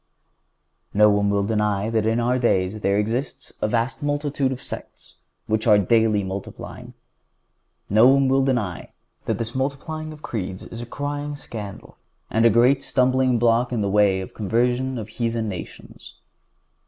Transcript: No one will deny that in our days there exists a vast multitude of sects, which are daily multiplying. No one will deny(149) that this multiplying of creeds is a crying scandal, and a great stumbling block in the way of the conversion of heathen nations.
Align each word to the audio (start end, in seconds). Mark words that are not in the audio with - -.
No 0.95 1.11
one 1.11 1.29
will 1.29 1.43
deny 1.43 1.91
that 1.91 2.07
in 2.07 2.19
our 2.19 2.39
days 2.39 2.79
there 2.79 2.97
exists 2.97 3.53
a 3.61 3.67
vast 3.67 4.01
multitude 4.01 4.51
of 4.51 4.59
sects, 4.59 5.13
which 5.45 5.67
are 5.67 5.77
daily 5.77 6.23
multiplying. 6.23 6.95
No 7.87 8.07
one 8.07 8.27
will 8.27 8.43
deny(149) 8.43 8.87
that 9.25 9.37
this 9.37 9.53
multiplying 9.53 10.11
of 10.11 10.23
creeds 10.23 10.63
is 10.63 10.81
a 10.81 10.87
crying 10.87 11.35
scandal, 11.35 11.97
and 12.31 12.45
a 12.45 12.49
great 12.49 12.81
stumbling 12.81 13.37
block 13.37 13.71
in 13.71 13.81
the 13.81 13.91
way 13.91 14.21
of 14.21 14.29
the 14.29 14.33
conversion 14.33 14.97
of 14.97 15.07
heathen 15.07 15.47
nations. 15.47 16.15